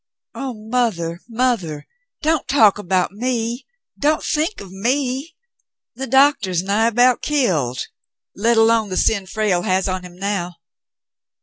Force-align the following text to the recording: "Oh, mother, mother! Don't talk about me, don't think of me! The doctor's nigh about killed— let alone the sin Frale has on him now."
"Oh, 0.33 0.55
mother, 0.55 1.19
mother! 1.29 1.85
Don't 2.23 2.47
talk 2.47 2.79
about 2.79 3.11
me, 3.11 3.67
don't 3.99 4.23
think 4.23 4.59
of 4.59 4.71
me! 4.71 5.35
The 5.93 6.07
doctor's 6.07 6.63
nigh 6.63 6.87
about 6.87 7.21
killed— 7.21 7.85
let 8.45 8.57
alone 8.57 8.89
the 8.89 8.97
sin 8.97 9.27
Frale 9.27 9.61
has 9.61 9.87
on 9.87 10.03
him 10.03 10.15
now." 10.15 10.55